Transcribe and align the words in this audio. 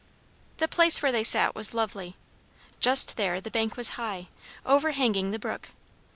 The 0.57 0.67
place 0.67 1.03
where 1.03 1.11
they 1.11 1.23
sat 1.23 1.53
was 1.53 1.75
lovely. 1.75 2.15
Just 2.79 3.17
there 3.17 3.39
the 3.39 3.51
bank 3.51 3.77
was 3.77 3.89
high, 4.01 4.29
overhanging 4.65 5.29
the 5.29 5.37
brook. 5.37 5.69